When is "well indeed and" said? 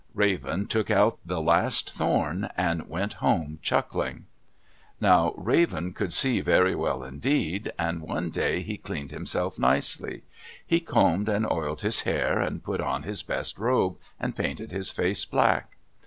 6.73-8.01